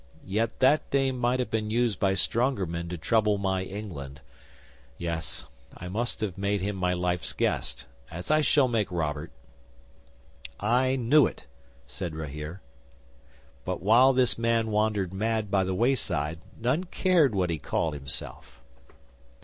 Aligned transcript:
Yet 0.25 0.57
that 0.61 0.91
name 0.91 1.19
might 1.19 1.39
have 1.39 1.51
been 1.51 1.69
used 1.69 1.99
by 1.99 2.15
stronger 2.15 2.65
men 2.65 2.89
to 2.89 2.97
trouble 2.97 3.37
my 3.37 3.61
England. 3.61 4.19
Yes. 4.97 5.45
I 5.77 5.89
must 5.89 6.21
have 6.21 6.39
made 6.39 6.59
him 6.59 6.75
my 6.75 6.91
life's 6.91 7.33
guest 7.33 7.85
as 8.09 8.31
I 8.31 8.41
shall 8.41 8.67
make 8.67 8.91
Robert." 8.91 9.31
'"I 10.59 10.95
knew 10.95 11.27
it," 11.27 11.45
said 11.85 12.15
Rahere. 12.15 12.61
"But 13.63 13.83
while 13.83 14.11
this 14.11 14.39
man 14.39 14.71
wandered 14.71 15.13
mad 15.13 15.51
by 15.51 15.63
the 15.63 15.75
wayside, 15.75 16.39
none 16.59 16.85
cared 16.85 17.35
what 17.35 17.51
he 17.51 17.59
called 17.59 17.93
himself." 17.93 18.59